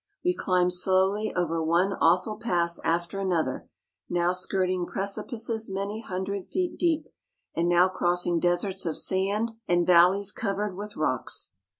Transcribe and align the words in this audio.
We 0.25 0.33
climb 0.33 0.71
slowly 0.71 1.31
over 1.35 1.63
one 1.63 1.93
awful 1.93 2.37
pass 2.37 2.79
after 2.83 3.19
another, 3.19 3.69
now 4.09 4.31
skirting 4.31 4.87
precipices 4.87 5.69
many 5.69 6.01
hundred 6.01 6.47
feet 6.49 6.79
deep, 6.79 7.05
and 7.55 7.69
now 7.69 7.87
crossing 7.87 8.39
deserts 8.39 8.87
of 8.87 8.97
sand 8.97 9.51
and 9.67 9.85
valleys 9.85 10.31
covered 10.31 10.75
with 10.75 10.97
rocks. 10.97 11.51